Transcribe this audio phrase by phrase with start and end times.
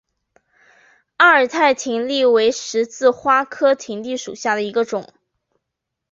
[1.17, 5.13] 阿尔泰葶苈为十字花科葶苈属下的一个种。